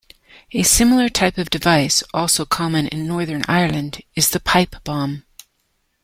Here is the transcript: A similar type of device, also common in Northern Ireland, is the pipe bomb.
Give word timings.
A 0.51 0.63
similar 0.63 1.09
type 1.09 1.37
of 1.37 1.51
device, 1.51 2.01
also 2.11 2.43
common 2.43 2.87
in 2.87 3.05
Northern 3.05 3.43
Ireland, 3.47 4.01
is 4.15 4.31
the 4.31 4.39
pipe 4.39 4.77
bomb. 4.83 5.25